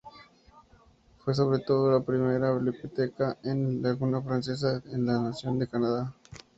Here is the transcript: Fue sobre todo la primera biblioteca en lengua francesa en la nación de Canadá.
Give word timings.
Fue 1.23 1.35
sobre 1.35 1.59
todo 1.59 1.91
la 1.91 2.03
primera 2.03 2.53
biblioteca 2.53 3.37
en 3.43 3.83
lengua 3.83 4.23
francesa 4.23 4.81
en 4.91 5.05
la 5.05 5.19
nación 5.21 5.59
de 5.59 5.67
Canadá. 5.67 6.11